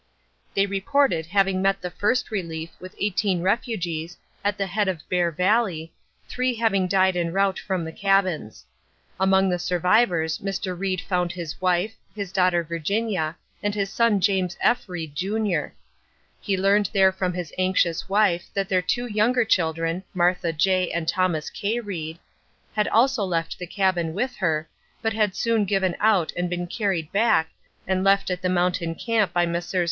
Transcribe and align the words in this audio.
They 0.55 0.65
reported 0.65 1.27
having 1.27 1.61
met 1.61 1.79
the 1.83 1.91
First 1.91 2.31
Relief 2.31 2.71
with 2.79 2.95
eighteen 2.99 3.43
refugees 3.43 4.17
at 4.43 4.57
the 4.57 4.65
head 4.65 4.87
of 4.87 5.07
Bear 5.09 5.29
Valley, 5.29 5.93
three 6.27 6.55
having 6.55 6.87
died 6.87 7.15
en 7.15 7.31
route 7.31 7.59
from 7.59 7.85
the 7.85 7.91
cabins. 7.91 8.65
Among 9.19 9.47
the 9.49 9.59
survivors 9.59 10.39
Mr. 10.39 10.75
Reed 10.75 11.01
found 11.01 11.31
his 11.33 11.61
wife, 11.61 11.93
his 12.15 12.31
daughter 12.31 12.63
Virginia, 12.63 13.37
and 13.61 13.75
his 13.75 13.91
son 13.93 14.19
James 14.19 14.57
F. 14.59 14.89
Reed, 14.89 15.13
Jr. 15.13 15.65
He 16.39 16.57
learned 16.57 16.89
there 16.93 17.11
from 17.11 17.33
his 17.33 17.53
anxious 17.59 18.09
wife 18.09 18.45
that 18.55 18.69
their 18.69 18.81
two 18.81 19.05
younger 19.05 19.45
children, 19.45 20.03
Martha 20.15 20.51
J. 20.51 20.89
and 20.89 21.07
Thomas 21.07 21.51
K. 21.51 21.79
Reed, 21.79 22.17
had 22.73 22.87
also 22.87 23.23
left 23.23 23.59
the 23.59 23.67
cabin 23.67 24.15
with 24.15 24.37
her, 24.37 24.67
but 25.03 25.13
had 25.13 25.35
soon 25.35 25.63
given 25.63 25.95
out 25.99 26.33
and 26.35 26.49
been 26.49 26.65
carried 26.65 27.11
back 27.11 27.49
and 27.85 28.03
left 28.03 28.31
at 28.31 28.41
the 28.41 28.49
mountain 28.49 28.95
camp 28.95 29.31
by 29.31 29.45
Messrs. 29.45 29.79